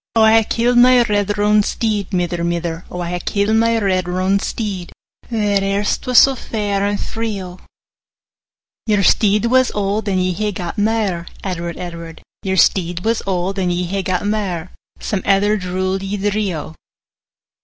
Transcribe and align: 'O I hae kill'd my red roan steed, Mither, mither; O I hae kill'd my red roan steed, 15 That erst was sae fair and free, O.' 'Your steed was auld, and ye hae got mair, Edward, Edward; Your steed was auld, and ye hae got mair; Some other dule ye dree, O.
'O 0.15 0.23
I 0.23 0.31
hae 0.41 0.43
kill'd 0.45 0.79
my 0.79 1.03
red 1.03 1.37
roan 1.37 1.61
steed, 1.61 2.11
Mither, 2.11 2.43
mither; 2.43 2.83
O 2.89 3.01
I 3.01 3.11
hae 3.11 3.19
kill'd 3.19 3.55
my 3.55 3.77
red 3.77 4.09
roan 4.09 4.39
steed, 4.39 4.91
15 5.29 5.39
That 5.45 5.61
erst 5.61 6.07
was 6.07 6.17
sae 6.17 6.33
fair 6.33 6.83
and 6.87 6.99
free, 6.99 7.39
O.' 7.39 7.59
'Your 8.87 9.03
steed 9.03 9.45
was 9.45 9.71
auld, 9.75 10.07
and 10.09 10.19
ye 10.19 10.33
hae 10.33 10.53
got 10.53 10.79
mair, 10.79 11.27
Edward, 11.43 11.77
Edward; 11.77 12.23
Your 12.41 12.57
steed 12.57 13.05
was 13.05 13.21
auld, 13.27 13.59
and 13.59 13.71
ye 13.71 13.83
hae 13.83 14.01
got 14.01 14.25
mair; 14.25 14.71
Some 14.99 15.21
other 15.23 15.55
dule 15.55 16.01
ye 16.01 16.17
dree, 16.17 16.55
O. 16.55 16.73